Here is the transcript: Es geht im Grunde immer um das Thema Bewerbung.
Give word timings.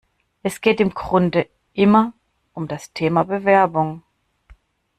Es 0.41 0.61
geht 0.61 0.79
im 0.79 0.95
Grunde 0.95 1.47
immer 1.73 2.13
um 2.55 2.67
das 2.67 2.91
Thema 2.91 3.21
Bewerbung. 3.23 4.01